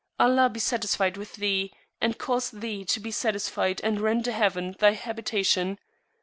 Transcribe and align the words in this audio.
Allah 0.19 0.49
be 0.49 0.59
satisfied 0.59 1.15
with 1.15 1.33
Thee, 1.35 1.71
and 2.01 2.17
cause 2.17 2.49
Thee 2.49 2.83
to 2.85 2.99
be 2.99 3.11
satisfied, 3.11 3.79
and 3.83 4.01
render 4.01 4.31
Heaven 4.31 4.75
thy 4.79 4.93
Habitation! 4.93 5.77